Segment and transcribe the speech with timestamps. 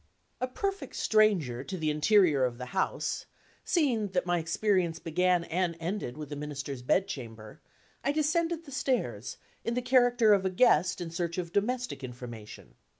[0.41, 3.27] A perfect stranger to the interior of the house
[3.63, 7.61] (seeing that my experience began and ended with the Minister's bedchamber),
[8.03, 12.73] I descended the stairs, in the character of a guest in search of domestic information.